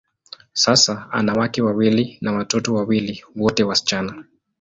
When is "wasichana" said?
3.63-4.23